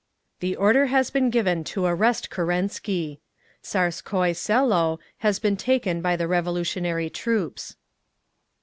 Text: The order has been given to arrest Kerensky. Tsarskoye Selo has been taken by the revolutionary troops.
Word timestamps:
The 0.39 0.55
order 0.55 0.87
has 0.87 1.11
been 1.11 1.29
given 1.29 1.63
to 1.65 1.85
arrest 1.85 2.31
Kerensky. 2.31 3.19
Tsarskoye 3.61 4.35
Selo 4.35 4.99
has 5.19 5.37
been 5.37 5.55
taken 5.55 6.01
by 6.01 6.15
the 6.15 6.27
revolutionary 6.27 7.11
troops. 7.11 7.75